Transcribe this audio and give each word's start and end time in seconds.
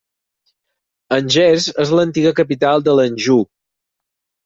Angers 1.17 1.69
és 1.85 1.93
l'antiga 1.99 2.35
capital 2.43 2.89
de 2.91 2.99
l'Anjou. 3.01 3.49